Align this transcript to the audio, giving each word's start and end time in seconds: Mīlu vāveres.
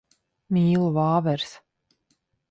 Mīlu 0.55 0.87
vāveres. 0.95 1.51